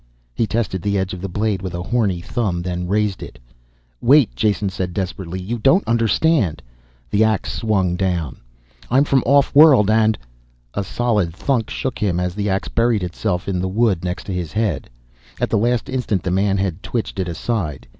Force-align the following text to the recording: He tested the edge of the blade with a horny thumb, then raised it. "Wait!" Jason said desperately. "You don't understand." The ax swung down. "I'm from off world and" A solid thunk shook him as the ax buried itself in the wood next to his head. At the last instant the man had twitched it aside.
He 0.33 0.47
tested 0.47 0.81
the 0.81 0.97
edge 0.97 1.13
of 1.13 1.21
the 1.21 1.29
blade 1.29 1.61
with 1.61 1.75
a 1.75 1.83
horny 1.83 2.21
thumb, 2.21 2.63
then 2.63 2.87
raised 2.87 3.21
it. 3.21 3.37
"Wait!" 4.01 4.35
Jason 4.35 4.67
said 4.71 4.95
desperately. 4.95 5.39
"You 5.39 5.59
don't 5.59 5.87
understand." 5.87 6.63
The 7.11 7.23
ax 7.23 7.53
swung 7.53 7.95
down. 7.97 8.37
"I'm 8.89 9.03
from 9.03 9.21
off 9.27 9.53
world 9.53 9.91
and" 9.91 10.17
A 10.73 10.83
solid 10.83 11.35
thunk 11.35 11.69
shook 11.69 11.99
him 11.99 12.19
as 12.19 12.33
the 12.33 12.49
ax 12.49 12.67
buried 12.67 13.03
itself 13.03 13.47
in 13.47 13.59
the 13.59 13.67
wood 13.67 14.03
next 14.03 14.23
to 14.23 14.33
his 14.33 14.53
head. 14.53 14.89
At 15.39 15.51
the 15.51 15.59
last 15.59 15.87
instant 15.87 16.23
the 16.23 16.31
man 16.31 16.57
had 16.57 16.81
twitched 16.81 17.19
it 17.19 17.27
aside. 17.27 17.87